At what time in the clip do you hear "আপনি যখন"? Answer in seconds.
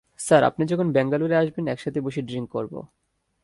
0.43-0.87